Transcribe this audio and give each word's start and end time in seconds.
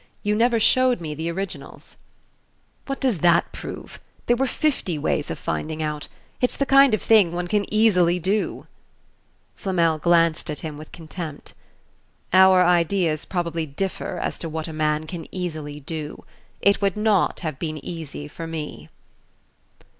You 0.23 0.33
never 0.35 0.59
showed 0.59 0.99
me 0.99 1.13
the 1.13 1.29
originals." 1.29 1.97
"What 2.87 2.99
does 2.99 3.19
that 3.19 3.51
prove? 3.51 3.99
There 4.25 4.35
were 4.35 4.47
fifty 4.47 4.97
ways 4.97 5.29
of 5.29 5.37
finding 5.37 5.83
out. 5.83 6.07
It's 6.41 6.57
the 6.57 6.65
kind 6.65 6.95
of 6.95 7.03
thing 7.03 7.31
one 7.33 7.47
can 7.47 7.71
easily 7.71 8.17
do." 8.17 8.65
Flamel 9.55 9.99
glanced 9.99 10.49
at 10.49 10.61
him 10.61 10.75
with 10.79 10.91
contempt. 10.91 11.53
"Our 12.33 12.63
ideas 12.65 13.25
probably 13.25 13.67
differ 13.67 14.17
as 14.17 14.39
to 14.39 14.49
what 14.49 14.67
a 14.67 14.73
man 14.73 15.05
can 15.05 15.27
easily 15.31 15.79
do. 15.79 16.25
It 16.61 16.81
would 16.81 16.97
not 16.97 17.41
have 17.41 17.59
been 17.59 17.77
easy 17.85 18.27
for 18.27 18.47
me." 18.47 18.89